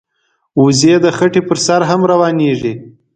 [0.61, 2.73] وزې د خټې پر سر هم روانېږي